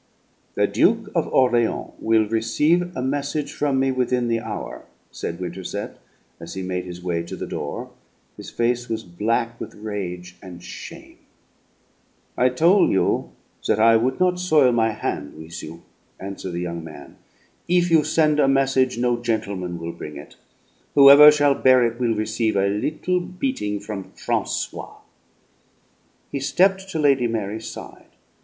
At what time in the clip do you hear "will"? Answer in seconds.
1.99-2.27, 19.77-19.93, 21.99-22.15